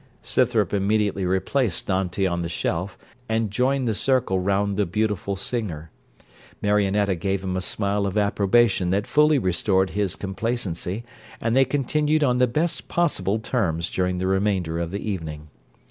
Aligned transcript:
Scythrop 0.23 0.73
immediately 0.73 1.25
replaced 1.27 1.85
Dante 1.85 2.25
on 2.25 2.41
the 2.41 2.49
shelf, 2.49 2.97
and 3.29 3.51
joined 3.51 3.87
the 3.87 3.93
circle 3.93 4.39
round 4.39 4.75
the 4.75 4.87
beautiful 4.87 5.35
singer. 5.35 5.91
Marionetta 6.59 7.13
gave 7.13 7.43
him 7.43 7.55
a 7.55 7.61
smile 7.61 8.07
of 8.07 8.17
approbation 8.17 8.89
that 8.89 9.05
fully 9.05 9.37
restored 9.37 9.91
his 9.91 10.15
complacency, 10.15 11.03
and 11.39 11.55
they 11.55 11.65
continued 11.65 12.23
on 12.23 12.39
the 12.39 12.47
best 12.47 12.87
possible 12.87 13.37
terms 13.37 13.91
during 13.91 14.17
the 14.17 14.25
remainder 14.25 14.79
of 14.79 14.89
the 14.89 15.07
evening. 15.07 15.49